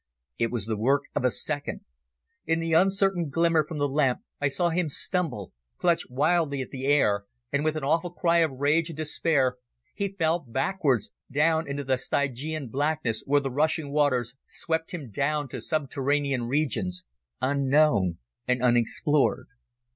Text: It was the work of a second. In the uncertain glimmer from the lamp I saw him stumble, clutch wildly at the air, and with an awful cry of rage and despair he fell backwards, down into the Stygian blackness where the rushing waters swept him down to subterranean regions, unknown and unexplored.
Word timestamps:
It 0.39 0.49
was 0.49 0.65
the 0.65 0.79
work 0.79 1.03
of 1.13 1.23
a 1.23 1.29
second. 1.29 1.81
In 2.47 2.59
the 2.59 2.73
uncertain 2.73 3.29
glimmer 3.29 3.63
from 3.63 3.77
the 3.77 3.87
lamp 3.87 4.21
I 4.39 4.47
saw 4.47 4.69
him 4.69 4.89
stumble, 4.89 5.53
clutch 5.77 6.09
wildly 6.09 6.59
at 6.63 6.71
the 6.71 6.85
air, 6.87 7.25
and 7.51 7.63
with 7.63 7.75
an 7.75 7.83
awful 7.83 8.09
cry 8.09 8.39
of 8.39 8.49
rage 8.49 8.89
and 8.89 8.97
despair 8.97 9.57
he 9.93 10.09
fell 10.09 10.39
backwards, 10.39 11.11
down 11.31 11.67
into 11.67 11.83
the 11.83 11.97
Stygian 11.99 12.69
blackness 12.69 13.21
where 13.27 13.41
the 13.41 13.51
rushing 13.51 13.91
waters 13.91 14.33
swept 14.47 14.89
him 14.89 15.11
down 15.11 15.47
to 15.49 15.61
subterranean 15.61 16.47
regions, 16.47 17.05
unknown 17.39 18.17
and 18.47 18.63
unexplored. 18.63 19.49